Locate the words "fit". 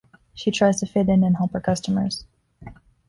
0.87-1.09